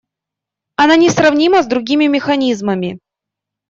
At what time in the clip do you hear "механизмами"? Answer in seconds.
2.07-2.97